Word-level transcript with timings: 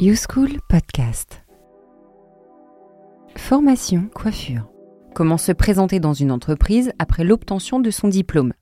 YouSchool 0.00 0.60
Podcast. 0.68 1.42
Formation 3.34 4.08
coiffure. 4.14 4.70
Comment 5.12 5.38
se 5.38 5.50
présenter 5.50 5.98
dans 5.98 6.12
une 6.12 6.30
entreprise 6.30 6.92
après 7.00 7.24
l'obtention 7.24 7.80
de 7.80 7.90
son 7.90 8.06
diplôme? 8.06 8.52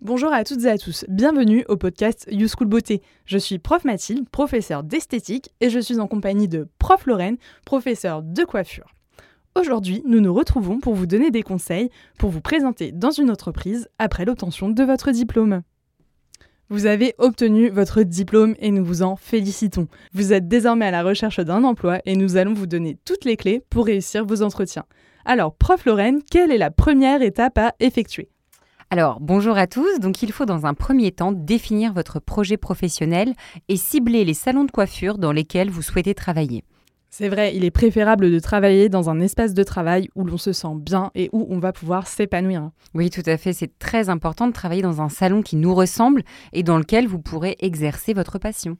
Bonjour 0.00 0.32
à 0.32 0.44
toutes 0.44 0.62
et 0.64 0.70
à 0.70 0.78
tous, 0.78 1.04
bienvenue 1.08 1.64
au 1.66 1.76
podcast 1.76 2.28
YouSchool 2.30 2.68
Beauté. 2.68 3.02
Je 3.24 3.36
suis 3.36 3.58
prof 3.58 3.84
Mathilde, 3.84 4.28
professeur 4.28 4.84
d'esthétique 4.84 5.50
et 5.60 5.70
je 5.70 5.80
suis 5.80 5.98
en 5.98 6.06
compagnie 6.06 6.46
de 6.46 6.68
prof 6.78 7.04
Lorraine, 7.06 7.38
professeur 7.64 8.22
de 8.22 8.44
coiffure. 8.44 8.94
Aujourd'hui, 9.56 10.04
nous 10.06 10.20
nous 10.20 10.32
retrouvons 10.32 10.78
pour 10.78 10.94
vous 10.94 11.06
donner 11.06 11.32
des 11.32 11.42
conseils 11.42 11.90
pour 12.16 12.30
vous 12.30 12.40
présenter 12.40 12.92
dans 12.92 13.10
une 13.10 13.32
entreprise 13.32 13.88
après 13.98 14.24
l'obtention 14.24 14.68
de 14.68 14.84
votre 14.84 15.10
diplôme. 15.10 15.62
Vous 16.70 16.84
avez 16.84 17.14
obtenu 17.16 17.70
votre 17.70 18.02
diplôme 18.02 18.54
et 18.58 18.70
nous 18.70 18.84
vous 18.84 19.00
en 19.00 19.16
félicitons. 19.16 19.88
Vous 20.12 20.34
êtes 20.34 20.48
désormais 20.48 20.84
à 20.84 20.90
la 20.90 21.02
recherche 21.02 21.40
d'un 21.40 21.64
emploi 21.64 22.00
et 22.04 22.14
nous 22.14 22.36
allons 22.36 22.52
vous 22.52 22.66
donner 22.66 22.98
toutes 23.06 23.24
les 23.24 23.38
clés 23.38 23.62
pour 23.70 23.86
réussir 23.86 24.26
vos 24.26 24.42
entretiens. 24.42 24.84
Alors, 25.24 25.54
prof 25.54 25.86
Lorraine, 25.86 26.20
quelle 26.30 26.52
est 26.52 26.58
la 26.58 26.70
première 26.70 27.22
étape 27.22 27.56
à 27.56 27.74
effectuer? 27.80 28.28
Alors, 28.90 29.18
bonjour 29.18 29.56
à 29.56 29.66
tous. 29.66 29.98
Donc, 29.98 30.22
il 30.22 30.30
faut 30.30 30.44
dans 30.44 30.66
un 30.66 30.74
premier 30.74 31.10
temps 31.10 31.32
définir 31.32 31.94
votre 31.94 32.20
projet 32.20 32.58
professionnel 32.58 33.32
et 33.68 33.78
cibler 33.78 34.26
les 34.26 34.34
salons 34.34 34.64
de 34.64 34.70
coiffure 34.70 35.16
dans 35.16 35.32
lesquels 35.32 35.70
vous 35.70 35.80
souhaitez 35.80 36.14
travailler. 36.14 36.64
C'est 37.10 37.28
vrai, 37.28 37.56
il 37.56 37.64
est 37.64 37.70
préférable 37.70 38.30
de 38.30 38.38
travailler 38.38 38.88
dans 38.88 39.08
un 39.08 39.20
espace 39.20 39.54
de 39.54 39.62
travail 39.62 40.08
où 40.14 40.24
l'on 40.24 40.36
se 40.36 40.52
sent 40.52 40.74
bien 40.76 41.10
et 41.14 41.30
où 41.32 41.46
on 41.50 41.58
va 41.58 41.72
pouvoir 41.72 42.06
s'épanouir. 42.06 42.70
Oui, 42.94 43.10
tout 43.10 43.22
à 43.26 43.36
fait. 43.36 43.52
C'est 43.52 43.78
très 43.78 44.08
important 44.08 44.46
de 44.46 44.52
travailler 44.52 44.82
dans 44.82 45.00
un 45.00 45.08
salon 45.08 45.42
qui 45.42 45.56
nous 45.56 45.74
ressemble 45.74 46.22
et 46.52 46.62
dans 46.62 46.78
lequel 46.78 47.06
vous 47.06 47.18
pourrez 47.18 47.56
exercer 47.60 48.12
votre 48.12 48.38
passion. 48.38 48.76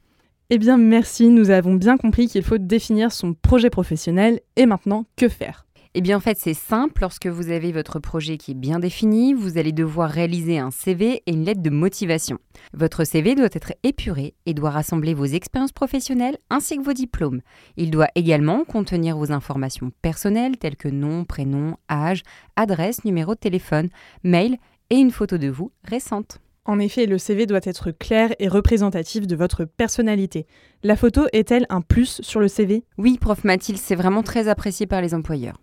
Eh 0.51 0.59
bien, 0.59 0.77
merci. 0.77 1.29
Nous 1.29 1.51
avons 1.51 1.75
bien 1.75 1.97
compris 1.97 2.27
qu'il 2.27 2.43
faut 2.43 2.59
définir 2.59 3.13
son 3.13 3.35
projet 3.35 3.71
professionnel. 3.71 4.41
Et 4.57 4.67
maintenant, 4.67 5.05
que 5.17 5.29
faire? 5.29 5.68
Eh 5.99 6.01
bien 6.01 6.19
en 6.19 6.21
fait 6.21 6.39
c'est 6.39 6.55
simple, 6.55 7.01
lorsque 7.01 7.27
vous 7.27 7.51
avez 7.51 7.73
votre 7.73 7.99
projet 7.99 8.37
qui 8.37 8.53
est 8.53 8.55
bien 8.55 8.79
défini, 8.79 9.35
vous 9.35 9.59
allez 9.59 9.73
devoir 9.73 10.09
réaliser 10.09 10.57
un 10.57 10.71
CV 10.71 11.25
et 11.27 11.33
une 11.33 11.45
lettre 11.45 11.61
de 11.61 11.71
motivation. 11.71 12.39
Votre 12.73 13.03
CV 13.03 13.35
doit 13.35 13.49
être 13.51 13.73
épuré 13.83 14.35
et 14.47 14.55
doit 14.55 14.71
rassembler 14.71 15.13
vos 15.13 15.25
expériences 15.25 15.73
professionnelles 15.73 16.39
ainsi 16.51 16.77
que 16.77 16.85
vos 16.85 16.93
diplômes. 16.93 17.41
Il 17.77 17.91
doit 17.91 18.07
également 18.15 18.63
contenir 18.63 19.17
vos 19.17 19.33
informations 19.33 19.91
personnelles 20.01 20.57
telles 20.57 20.77
que 20.77 20.87
nom, 20.87 21.25
prénom, 21.25 21.75
âge, 21.91 22.23
adresse, 22.55 23.05
numéro 23.05 23.35
de 23.35 23.41
téléphone, 23.41 23.89
mail 24.23 24.59
et 24.91 24.99
une 24.99 25.11
photo 25.11 25.37
de 25.37 25.49
vous 25.49 25.73
récente. 25.83 26.39
En 26.65 26.79
effet, 26.79 27.07
le 27.07 27.19
CV 27.19 27.47
doit 27.47 27.59
être 27.65 27.91
clair 27.91 28.33
et 28.39 28.47
représentatif 28.47 29.27
de 29.27 29.35
votre 29.35 29.65
personnalité. 29.65 30.47
La 30.85 30.95
photo 30.95 31.27
est-elle 31.33 31.67
un 31.71 31.81
plus 31.81 32.21
sur 32.23 32.39
le 32.39 32.47
CV 32.47 32.85
Oui, 32.99 33.19
prof 33.21 33.43
Mathilde, 33.43 33.81
c'est 33.81 33.97
vraiment 33.97 34.23
très 34.23 34.47
apprécié 34.47 34.87
par 34.87 35.03
les 35.03 35.13
employeurs. 35.13 35.59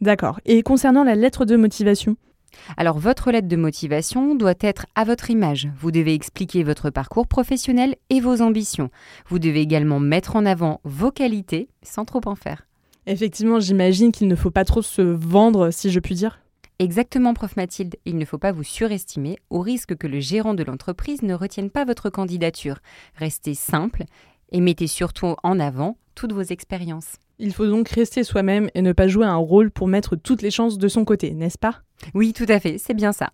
D'accord. 0.00 0.40
Et 0.46 0.62
concernant 0.62 1.04
la 1.04 1.14
lettre 1.14 1.44
de 1.44 1.56
motivation? 1.56 2.16
Alors 2.76 2.98
votre 2.98 3.30
lettre 3.30 3.48
de 3.48 3.56
motivation 3.56 4.34
doit 4.34 4.54
être 4.60 4.86
à 4.94 5.04
votre 5.04 5.30
image. 5.30 5.68
Vous 5.78 5.90
devez 5.90 6.14
expliquer 6.14 6.62
votre 6.62 6.90
parcours 6.90 7.26
professionnel 7.26 7.96
et 8.08 8.20
vos 8.20 8.42
ambitions. 8.42 8.90
Vous 9.28 9.38
devez 9.38 9.60
également 9.60 10.00
mettre 10.00 10.36
en 10.36 10.46
avant 10.46 10.80
vos 10.84 11.10
qualités 11.10 11.68
sans 11.82 12.04
trop 12.04 12.20
en 12.26 12.34
faire. 12.34 12.66
Effectivement, 13.06 13.60
j'imagine 13.60 14.12
qu'il 14.12 14.28
ne 14.28 14.36
faut 14.36 14.50
pas 14.50 14.64
trop 14.64 14.82
se 14.82 15.02
vendre, 15.02 15.70
si 15.70 15.90
je 15.90 16.00
puis 16.00 16.14
dire. 16.14 16.40
Exactement, 16.78 17.34
prof 17.34 17.56
Mathilde. 17.56 17.96
Il 18.06 18.16
ne 18.16 18.24
faut 18.24 18.38
pas 18.38 18.52
vous 18.52 18.62
surestimer 18.62 19.38
au 19.50 19.60
risque 19.60 19.96
que 19.96 20.06
le 20.06 20.18
gérant 20.18 20.54
de 20.54 20.64
l'entreprise 20.64 21.22
ne 21.22 21.34
retienne 21.34 21.68
pas 21.68 21.84
votre 21.84 22.08
candidature. 22.08 22.78
Restez 23.16 23.54
simple 23.54 24.04
et 24.52 24.60
mettez 24.60 24.86
surtout 24.86 25.34
en 25.42 25.60
avant 25.60 25.96
toutes 26.14 26.32
vos 26.32 26.42
expériences. 26.42 27.16
Il 27.38 27.54
faut 27.54 27.66
donc 27.66 27.88
rester 27.88 28.24
soi-même 28.24 28.68
et 28.74 28.82
ne 28.82 28.92
pas 28.92 29.08
jouer 29.08 29.26
un 29.26 29.36
rôle 29.36 29.70
pour 29.70 29.88
mettre 29.88 30.16
toutes 30.16 30.42
les 30.42 30.50
chances 30.50 30.76
de 30.76 30.88
son 30.88 31.04
côté, 31.04 31.32
n'est-ce 31.32 31.58
pas? 31.58 31.80
Oui, 32.14 32.32
tout 32.32 32.46
à 32.48 32.60
fait, 32.60 32.76
c'est 32.78 32.94
bien 32.94 33.12
ça. 33.12 33.30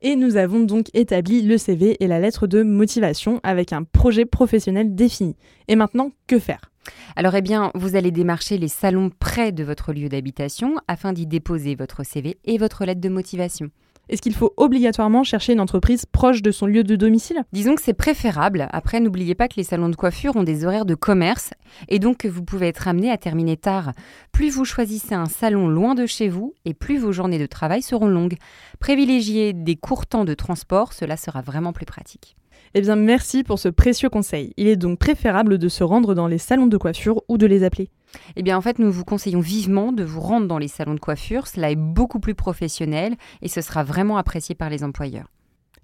Et 0.00 0.16
nous 0.16 0.36
avons 0.36 0.60
donc 0.60 0.86
établi 0.94 1.42
le 1.42 1.58
CV 1.58 1.96
et 2.02 2.08
la 2.08 2.18
lettre 2.18 2.46
de 2.46 2.62
motivation 2.62 3.40
avec 3.42 3.72
un 3.72 3.84
projet 3.84 4.24
professionnel 4.24 4.94
défini. 4.94 5.36
Et 5.68 5.76
maintenant, 5.76 6.10
que 6.26 6.38
faire? 6.38 6.72
Alors 7.14 7.36
eh 7.36 7.42
bien, 7.42 7.70
vous 7.74 7.94
allez 7.94 8.10
démarcher 8.10 8.58
les 8.58 8.68
salons 8.68 9.10
près 9.10 9.52
de 9.52 9.62
votre 9.62 9.92
lieu 9.92 10.08
d'habitation 10.08 10.74
afin 10.88 11.12
d'y 11.12 11.26
déposer 11.26 11.76
votre 11.76 12.04
CV 12.04 12.38
et 12.44 12.58
votre 12.58 12.84
lettre 12.84 13.00
de 13.00 13.08
motivation. 13.08 13.70
Est-ce 14.08 14.20
qu'il 14.20 14.34
faut 14.34 14.52
obligatoirement 14.56 15.22
chercher 15.22 15.52
une 15.52 15.60
entreprise 15.60 16.06
proche 16.06 16.42
de 16.42 16.50
son 16.50 16.66
lieu 16.66 16.82
de 16.82 16.96
domicile? 16.96 17.44
Disons 17.52 17.76
que 17.76 17.82
c'est 17.82 17.94
préférable. 17.94 18.68
Après, 18.72 18.98
n'oubliez 18.98 19.36
pas 19.36 19.46
que 19.46 19.54
les 19.56 19.64
salons 19.64 19.88
de 19.88 19.96
coiffure 19.96 20.34
ont 20.34 20.42
des 20.42 20.64
horaires 20.64 20.84
de 20.84 20.96
commerce 20.96 21.50
et 21.88 22.00
donc 22.00 22.18
que 22.18 22.28
vous 22.28 22.42
pouvez 22.42 22.66
être 22.68 22.88
amené 22.88 23.10
à 23.10 23.16
terminer 23.16 23.56
tard. 23.56 23.92
Plus 24.32 24.50
vous 24.50 24.64
choisissez 24.64 25.14
un 25.14 25.26
salon 25.26 25.68
loin 25.68 25.94
de 25.94 26.06
chez 26.06 26.28
vous 26.28 26.52
et 26.64 26.74
plus 26.74 26.98
vos 26.98 27.12
journées 27.12 27.38
de 27.38 27.46
travail 27.46 27.80
seront 27.80 28.08
longues. 28.08 28.36
Privilégiez 28.80 29.52
des 29.52 29.76
courts 29.76 30.06
temps 30.06 30.24
de 30.24 30.34
transport, 30.34 30.92
cela 30.92 31.16
sera 31.16 31.40
vraiment 31.40 31.72
plus 31.72 31.86
pratique. 31.86 32.36
Eh 32.74 32.80
bien, 32.80 32.96
merci 32.96 33.44
pour 33.44 33.58
ce 33.58 33.68
précieux 33.68 34.08
conseil. 34.08 34.52
Il 34.56 34.66
est 34.66 34.76
donc 34.76 34.98
préférable 34.98 35.58
de 35.58 35.68
se 35.68 35.84
rendre 35.84 36.14
dans 36.14 36.26
les 36.26 36.38
salons 36.38 36.66
de 36.66 36.76
coiffure 36.76 37.22
ou 37.28 37.38
de 37.38 37.46
les 37.46 37.64
appeler. 37.64 37.90
Eh 38.36 38.42
bien, 38.42 38.56
en 38.56 38.60
fait, 38.60 38.78
nous 38.78 38.90
vous 38.90 39.04
conseillons 39.04 39.40
vivement 39.40 39.92
de 39.92 40.04
vous 40.04 40.20
rendre 40.20 40.46
dans 40.46 40.58
les 40.58 40.68
salons 40.68 40.94
de 40.94 41.00
coiffure. 41.00 41.46
Cela 41.46 41.70
est 41.70 41.76
beaucoup 41.76 42.20
plus 42.20 42.34
professionnel 42.34 43.16
et 43.40 43.48
ce 43.48 43.60
sera 43.60 43.84
vraiment 43.84 44.16
apprécié 44.16 44.54
par 44.54 44.70
les 44.70 44.84
employeurs. 44.84 45.28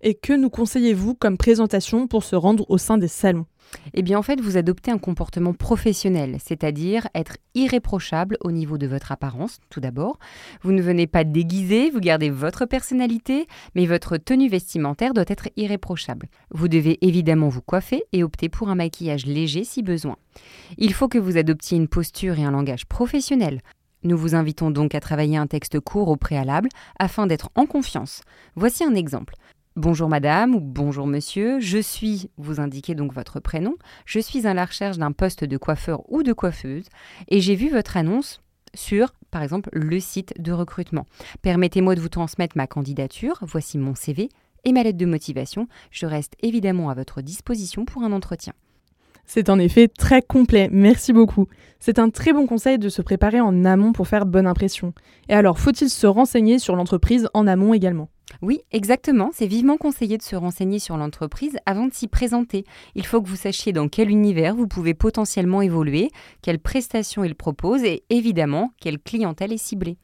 Et 0.01 0.15
que 0.15 0.33
nous 0.33 0.51
conseillez-vous 0.51 1.15
comme 1.15 1.37
présentation 1.37 2.07
pour 2.07 2.23
se 2.23 2.37
rendre 2.37 2.65
au 2.71 2.79
sein 2.79 2.99
des 2.99 3.09
salons? 3.09 3.47
Eh 3.95 4.03
bien 4.03 4.19
en 4.19 4.23
fait, 4.23 4.41
vous 4.41 4.57
adoptez 4.57 4.91
un 4.91 4.99
comportement 4.99 5.53
professionnel, 5.53 6.37
c'est-à-dire 6.43 7.09
être 7.15 7.37
irréprochable 7.55 8.39
au 8.41 8.53
niveau 8.53 8.79
de 8.79 8.87
votre 8.87 9.13
apparence, 9.13 9.59
tout 9.71 9.81
d'abord. 9.81 10.19
Vous 10.63 10.73
ne 10.73 10.81
venez 10.81 11.07
pas 11.07 11.25
déguiser, 11.25 11.91
vous 11.91 12.01
gardez 12.01 12.31
votre 12.31 12.65
personnalité, 12.65 13.47
mais 13.75 13.87
votre 13.87 14.17
tenue 14.17 14.49
vestimentaire 14.49 15.15
doit 15.15 15.25
être 15.27 15.49
irréprochable. 15.57 16.29
Vous 16.51 16.69
devez 16.69 17.05
évidemment 17.07 17.49
vous 17.49 17.61
coiffer 17.61 18.05
et 18.13 18.23
opter 18.23 18.49
pour 18.49 18.69
un 18.71 18.77
maquillage 18.77 19.27
léger 19.27 19.65
si 19.65 19.83
besoin. 19.83 20.17
Il 20.79 20.95
faut 20.95 21.09
que 21.09 21.19
vous 21.19 21.37
adoptiez 21.37 21.77
une 21.77 21.89
posture 21.89 22.39
et 22.39 22.45
un 22.45 22.53
langage 22.53 22.87
professionnel. 22.87 23.61
Nous 24.05 24.17
vous 24.17 24.37
invitons 24.37 24.71
donc 24.71 24.95
à 24.95 25.01
travailler 25.01 25.37
un 25.37 25.49
texte 25.49 25.81
court 25.81 26.09
au 26.09 26.17
préalable 26.17 26.69
afin 27.01 27.27
d'être 27.27 27.51
en 27.57 27.67
confiance. 27.67 28.23
Voici 28.55 28.85
un 28.85 28.95
exemple. 28.95 29.35
Bonjour 29.79 30.09
madame 30.09 30.57
ou 30.57 30.61
bonjour 30.61 31.07
monsieur, 31.07 31.61
je 31.61 31.79
suis, 31.79 32.31
vous 32.37 32.59
indiquez 32.59 32.97
donc 32.97 33.13
votre 33.13 33.39
prénom, 33.39 33.77
je 34.07 34.19
suis 34.19 34.45
à 34.45 34.53
la 34.53 34.65
recherche 34.65 34.99
d'un 34.99 35.13
poste 35.13 35.45
de 35.45 35.57
coiffeur 35.57 36.03
ou 36.11 36.25
de 36.25 36.33
coiffeuse 36.33 36.87
et 37.29 37.41
j'ai 37.41 37.55
vu 37.55 37.71
votre 37.71 37.97
annonce 37.97 38.41
sur, 38.75 39.15
par 39.31 39.45
exemple, 39.45 39.69
le 39.73 40.01
site 40.01 40.35
de 40.43 40.51
recrutement. 40.51 41.07
Permettez-moi 41.43 41.95
de 41.95 42.01
vous 42.01 42.09
transmettre 42.09 42.57
ma 42.57 42.67
candidature, 42.67 43.39
voici 43.43 43.79
mon 43.79 43.95
CV 43.95 44.31
et 44.65 44.73
ma 44.73 44.83
lettre 44.83 44.99
de 44.99 45.07
motivation. 45.07 45.69
Je 45.93 46.07
reste 46.07 46.35
évidemment 46.43 46.91
à 46.91 46.95
votre 46.95 47.23
disposition 47.23 47.85
pour 47.85 48.03
un 48.03 48.11
entretien. 48.11 48.55
C'est 49.27 49.49
en 49.49 49.61
effet 49.61 49.87
très 49.87 50.23
complet, 50.23 50.69
merci 50.73 51.13
beaucoup. 51.13 51.47
C'est 51.79 52.01
un 52.01 52.11
très 52.11 52.33
bon 52.33 52.49
conseil 52.49 52.81
de 52.81 52.89
se 52.89 53.01
préparer 53.01 53.41
en 53.41 53.65
amont 53.65 53.93
pour 53.93 54.09
faire 54.09 54.27
bonne 54.27 54.49
impression. 54.49 54.93
Et 55.29 55.35
alors, 55.35 55.61
faut-il 55.61 55.89
se 55.89 56.09
renseigner 56.09 56.59
sur 56.59 56.75
l'entreprise 56.75 57.29
en 57.33 57.47
amont 57.47 57.75
également? 57.75 58.09
Oui, 58.43 58.61
exactement. 58.73 59.31
C'est 59.33 59.47
vivement 59.47 59.77
conseillé 59.77 60.17
de 60.17 60.23
se 60.23 60.37
renseigner 60.37 60.79
sur 60.79 60.97
l'entreprise 60.97 61.57
avant 61.67 61.87
de 61.87 61.93
s'y 61.93 62.09
présenter. 62.09 62.65
Il 62.95 63.07
faut 63.07 63.23
que 63.23 63.29
vous 63.29 63.37
sachiez 63.37 63.73
dans 63.73 63.89
quel 63.89 64.11
univers 64.11 64.55
vous 64.55 64.69
pouvez 64.69 64.95
potentiellement 64.95 65.63
évoluer, 65.63 66.11
quelles 66.43 66.59
prestations 66.59 67.25
il 67.25 67.35
propose 67.35 67.83
et 67.85 68.05
évidemment 68.11 68.73
quelle 68.81 68.99
clientèle 68.99 69.53
est 69.53 69.57
ciblée. 69.57 69.97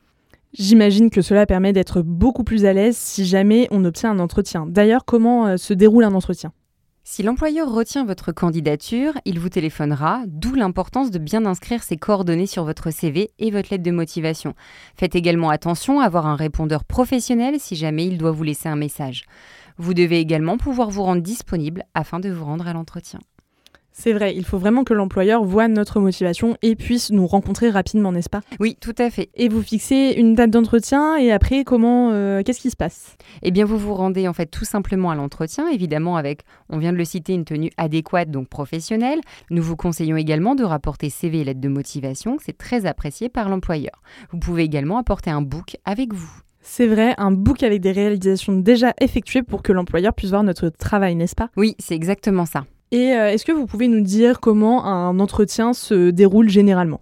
J'imagine 0.52 1.10
que 1.10 1.22
cela 1.22 1.46
permet 1.46 1.72
d'être 1.72 2.02
beaucoup 2.02 2.44
plus 2.44 2.64
à 2.64 2.72
l'aise 2.72 2.96
si 2.96 3.24
jamais 3.24 3.66
on 3.70 3.84
obtient 3.84 4.12
un 4.12 4.20
entretien. 4.20 4.66
D'ailleurs, 4.66 5.04
comment 5.04 5.46
euh, 5.46 5.56
se 5.56 5.74
déroule 5.74 6.04
un 6.04 6.14
entretien? 6.14 6.52
Si 7.06 7.22
l'employeur 7.22 7.70
retient 7.70 8.06
votre 8.06 8.32
candidature, 8.32 9.12
il 9.26 9.38
vous 9.38 9.50
téléphonera, 9.50 10.22
d'où 10.26 10.54
l'importance 10.54 11.10
de 11.10 11.18
bien 11.18 11.44
inscrire 11.44 11.82
ses 11.82 11.98
coordonnées 11.98 12.46
sur 12.46 12.64
votre 12.64 12.90
CV 12.90 13.30
et 13.38 13.50
votre 13.50 13.68
lettre 13.70 13.84
de 13.84 13.90
motivation. 13.90 14.54
Faites 14.96 15.14
également 15.14 15.50
attention 15.50 16.00
à 16.00 16.06
avoir 16.06 16.26
un 16.26 16.34
répondeur 16.34 16.84
professionnel 16.84 17.60
si 17.60 17.76
jamais 17.76 18.06
il 18.06 18.16
doit 18.16 18.30
vous 18.30 18.42
laisser 18.42 18.70
un 18.70 18.76
message. 18.76 19.26
Vous 19.76 19.92
devez 19.92 20.18
également 20.18 20.56
pouvoir 20.56 20.88
vous 20.88 21.02
rendre 21.02 21.22
disponible 21.22 21.84
afin 21.92 22.20
de 22.20 22.30
vous 22.30 22.46
rendre 22.46 22.66
à 22.66 22.72
l'entretien. 22.72 23.20
C'est 23.96 24.12
vrai, 24.12 24.34
il 24.34 24.44
faut 24.44 24.58
vraiment 24.58 24.82
que 24.82 24.92
l'employeur 24.92 25.44
voit 25.44 25.68
notre 25.68 26.00
motivation 26.00 26.56
et 26.62 26.74
puisse 26.74 27.12
nous 27.12 27.28
rencontrer 27.28 27.70
rapidement, 27.70 28.10
n'est-ce 28.10 28.28
pas? 28.28 28.40
Oui, 28.58 28.76
tout 28.80 28.94
à 28.98 29.08
fait. 29.08 29.30
Et 29.34 29.48
vous 29.48 29.62
fixez 29.62 30.14
une 30.16 30.34
date 30.34 30.50
d'entretien 30.50 31.16
et 31.16 31.30
après, 31.30 31.62
comment, 31.62 32.10
euh, 32.10 32.42
qu'est-ce 32.42 32.60
qui 32.60 32.70
se 32.70 32.76
passe? 32.76 33.16
Eh 33.42 33.52
bien, 33.52 33.64
vous 33.64 33.78
vous 33.78 33.94
rendez 33.94 34.26
en 34.26 34.32
fait 34.32 34.46
tout 34.46 34.64
simplement 34.64 35.10
à 35.10 35.14
l'entretien, 35.14 35.68
évidemment 35.68 36.16
avec, 36.16 36.40
on 36.70 36.78
vient 36.78 36.92
de 36.92 36.98
le 36.98 37.04
citer, 37.04 37.34
une 37.34 37.44
tenue 37.44 37.70
adéquate, 37.76 38.32
donc 38.32 38.48
professionnelle. 38.48 39.20
Nous 39.50 39.62
vous 39.62 39.76
conseillons 39.76 40.16
également 40.16 40.56
de 40.56 40.64
rapporter 40.64 41.08
CV 41.08 41.42
et 41.42 41.44
lettre 41.44 41.60
de 41.60 41.68
motivation, 41.68 42.36
c'est 42.44 42.58
très 42.58 42.86
apprécié 42.86 43.28
par 43.28 43.48
l'employeur. 43.48 44.02
Vous 44.32 44.38
pouvez 44.40 44.64
également 44.64 44.98
apporter 44.98 45.30
un 45.30 45.40
book 45.40 45.76
avec 45.84 46.12
vous. 46.12 46.32
C'est 46.60 46.88
vrai, 46.88 47.14
un 47.16 47.30
book 47.30 47.62
avec 47.62 47.80
des 47.80 47.92
réalisations 47.92 48.54
déjà 48.54 48.92
effectuées 49.00 49.44
pour 49.44 49.62
que 49.62 49.70
l'employeur 49.70 50.14
puisse 50.14 50.30
voir 50.30 50.42
notre 50.42 50.68
travail, 50.68 51.14
n'est-ce 51.14 51.36
pas? 51.36 51.50
Oui, 51.56 51.76
c'est 51.78 51.94
exactement 51.94 52.44
ça. 52.44 52.64
Et 52.94 53.12
euh, 53.16 53.32
est-ce 53.32 53.44
que 53.44 53.50
vous 53.50 53.66
pouvez 53.66 53.88
nous 53.88 54.02
dire 54.02 54.38
comment 54.38 54.84
un 54.84 55.18
entretien 55.18 55.72
se 55.72 56.10
déroule 56.10 56.48
généralement? 56.48 57.00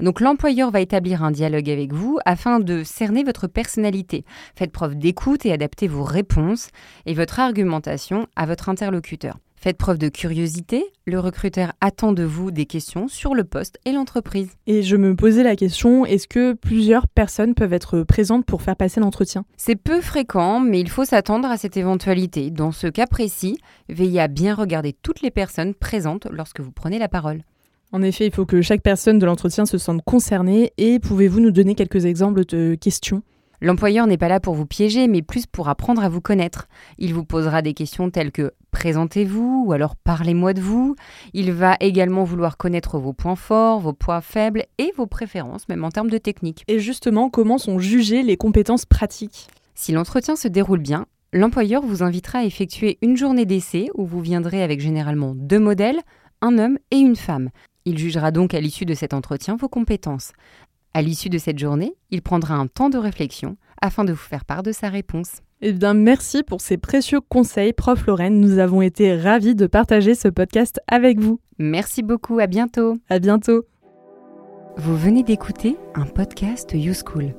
Donc 0.00 0.20
l'employeur 0.20 0.70
va 0.70 0.80
établir 0.80 1.22
un 1.22 1.30
dialogue 1.30 1.68
avec 1.68 1.92
vous 1.92 2.18
afin 2.24 2.60
de 2.60 2.82
cerner 2.82 3.24
votre 3.24 3.46
personnalité. 3.46 4.24
Faites 4.56 4.72
preuve 4.72 4.96
d'écoute 4.96 5.44
et 5.44 5.52
adaptez 5.52 5.86
vos 5.86 6.02
réponses 6.02 6.68
et 7.04 7.12
votre 7.12 7.40
argumentation 7.40 8.26
à 8.36 8.46
votre 8.46 8.70
interlocuteur. 8.70 9.36
Faites 9.60 9.76
preuve 9.76 9.98
de 9.98 10.08
curiosité, 10.08 10.84
le 11.04 11.18
recruteur 11.18 11.72
attend 11.80 12.12
de 12.12 12.22
vous 12.22 12.52
des 12.52 12.64
questions 12.64 13.08
sur 13.08 13.34
le 13.34 13.42
poste 13.42 13.80
et 13.84 13.90
l'entreprise. 13.90 14.50
Et 14.68 14.84
je 14.84 14.94
me 14.94 15.16
posais 15.16 15.42
la 15.42 15.56
question, 15.56 16.06
est-ce 16.06 16.28
que 16.28 16.52
plusieurs 16.52 17.08
personnes 17.08 17.56
peuvent 17.56 17.72
être 17.72 18.02
présentes 18.02 18.46
pour 18.46 18.62
faire 18.62 18.76
passer 18.76 19.00
l'entretien? 19.00 19.44
C'est 19.56 19.74
peu 19.74 20.00
fréquent, 20.00 20.60
mais 20.60 20.78
il 20.78 20.88
faut 20.88 21.04
s'attendre 21.04 21.48
à 21.48 21.56
cette 21.56 21.76
éventualité. 21.76 22.52
Dans 22.52 22.70
ce 22.70 22.86
cas 22.86 23.08
précis, 23.08 23.58
veillez 23.88 24.20
à 24.20 24.28
bien 24.28 24.54
regarder 24.54 24.92
toutes 24.92 25.22
les 25.22 25.32
personnes 25.32 25.74
présentes 25.74 26.28
lorsque 26.30 26.60
vous 26.60 26.70
prenez 26.70 27.00
la 27.00 27.08
parole. 27.08 27.42
En 27.90 28.00
effet, 28.02 28.26
il 28.26 28.32
faut 28.32 28.46
que 28.46 28.62
chaque 28.62 28.82
personne 28.82 29.18
de 29.18 29.26
l'entretien 29.26 29.66
se 29.66 29.76
sente 29.76 30.02
concernée 30.04 30.72
et 30.78 31.00
pouvez-vous 31.00 31.40
nous 31.40 31.50
donner 31.50 31.74
quelques 31.74 32.04
exemples 32.04 32.44
de 32.44 32.76
questions? 32.76 33.24
L'employeur 33.60 34.06
n'est 34.06 34.18
pas 34.18 34.28
là 34.28 34.38
pour 34.38 34.54
vous 34.54 34.66
piéger, 34.66 35.08
mais 35.08 35.22
plus 35.22 35.46
pour 35.46 35.68
apprendre 35.68 36.02
à 36.02 36.08
vous 36.08 36.20
connaître. 36.20 36.68
Il 36.96 37.12
vous 37.12 37.24
posera 37.24 37.60
des 37.60 37.74
questions 37.74 38.10
telles 38.10 38.30
que 38.30 38.52
présentez-vous 38.70 39.64
ou 39.66 39.72
alors 39.72 39.96
parlez-moi 39.96 40.52
de 40.52 40.60
vous. 40.60 40.94
Il 41.32 41.52
va 41.52 41.76
également 41.80 42.24
vouloir 42.24 42.56
connaître 42.56 42.98
vos 42.98 43.12
points 43.12 43.36
forts, 43.36 43.80
vos 43.80 43.92
points 43.92 44.20
faibles 44.20 44.64
et 44.78 44.92
vos 44.96 45.06
préférences, 45.06 45.68
même 45.68 45.84
en 45.84 45.90
termes 45.90 46.10
de 46.10 46.18
technique. 46.18 46.62
Et 46.68 46.78
justement, 46.78 47.30
comment 47.30 47.58
sont 47.58 47.78
jugées 47.78 48.22
les 48.22 48.36
compétences 48.36 48.86
pratiques? 48.86 49.48
Si 49.74 49.92
l'entretien 49.92 50.36
se 50.36 50.48
déroule 50.48 50.80
bien, 50.80 51.06
l'employeur 51.32 51.82
vous 51.82 52.02
invitera 52.02 52.40
à 52.40 52.44
effectuer 52.44 52.98
une 53.02 53.16
journée 53.16 53.46
d'essai 53.46 53.88
où 53.94 54.06
vous 54.06 54.20
viendrez 54.20 54.62
avec 54.62 54.80
généralement 54.80 55.34
deux 55.34 55.60
modèles, 55.60 56.00
un 56.40 56.58
homme 56.58 56.78
et 56.90 56.98
une 56.98 57.16
femme. 57.16 57.50
Il 57.84 57.96
jugera 57.96 58.30
donc 58.32 58.52
à 58.54 58.60
l'issue 58.60 58.84
de 58.84 58.94
cet 58.94 59.14
entretien 59.14 59.56
vos 59.56 59.68
compétences. 59.68 60.32
À 60.98 61.00
l'issue 61.00 61.28
de 61.28 61.38
cette 61.38 61.60
journée, 61.60 61.94
il 62.10 62.22
prendra 62.22 62.56
un 62.56 62.66
temps 62.66 62.90
de 62.90 62.98
réflexion 62.98 63.56
afin 63.80 64.04
de 64.04 64.10
vous 64.10 64.18
faire 64.18 64.44
part 64.44 64.64
de 64.64 64.72
sa 64.72 64.88
réponse. 64.88 65.42
Eh 65.60 65.72
bien, 65.72 65.94
merci 65.94 66.42
pour 66.42 66.60
ces 66.60 66.76
précieux 66.76 67.20
conseils, 67.20 67.72
prof 67.72 68.04
Lorraine. 68.04 68.40
Nous 68.40 68.58
avons 68.58 68.82
été 68.82 69.16
ravis 69.16 69.54
de 69.54 69.68
partager 69.68 70.16
ce 70.16 70.26
podcast 70.26 70.80
avec 70.88 71.20
vous. 71.20 71.38
Merci 71.56 72.02
beaucoup, 72.02 72.40
à 72.40 72.48
bientôt. 72.48 72.96
À 73.08 73.20
bientôt. 73.20 73.64
Vous 74.76 74.96
venez 74.96 75.22
d'écouter 75.22 75.76
un 75.94 76.04
podcast 76.04 76.72
YouSchool. 76.74 77.32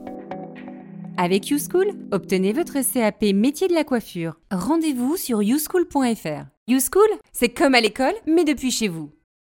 Avec 1.18 1.50
YouSchool, 1.50 1.92
obtenez 2.14 2.54
votre 2.54 2.78
CAP 2.94 3.24
métier 3.34 3.68
de 3.68 3.74
la 3.74 3.84
coiffure. 3.84 4.40
Rendez-vous 4.52 5.18
sur 5.18 5.44
youschool.fr. 5.44 6.46
YouSchool, 6.70 7.10
c'est 7.34 7.50
comme 7.50 7.76
à 7.76 7.82
l'école, 7.82 8.16
mais 8.26 8.46
depuis 8.46 8.72
chez 8.72 8.88
vous. 8.88 9.12